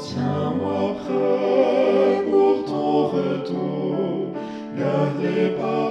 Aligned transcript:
tiens-moi 0.00 0.94
prêt 1.04 2.24
pour 2.30 2.64
ton 2.64 3.08
retour, 3.08 4.34
gardé 4.76 5.56
par 5.60 5.89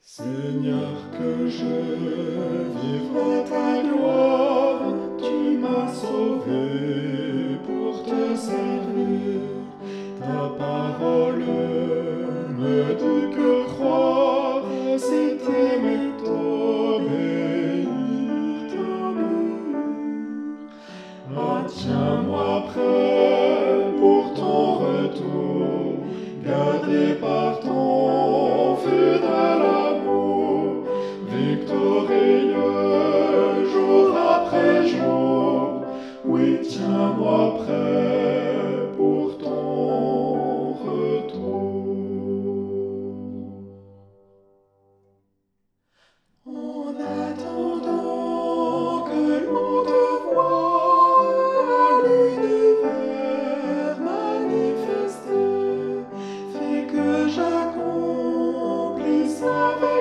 Seigneur, 0.00 0.94
que 1.12 1.48
je 1.48 1.64
vive 2.80 3.16
à 3.16 3.42
ta 3.48 3.82
gloire, 3.82 4.94
tu 5.18 5.58
m'as 5.58 5.92
sauvé 5.92 7.58
pour 7.66 8.02
te 8.04 8.36
servir. 8.36 9.40
Ta 10.20 10.48
parole 10.56 11.44
me 12.58 12.94
dit 12.94 13.36
que 13.36 13.66
croire, 13.74 14.64
c'est 14.96 15.36
t'aimer, 15.38 16.12
t'obéir, 16.18 17.88
t'obéir. 18.70 19.76
Ah, 21.36 21.62
tiens-moi 21.66 22.64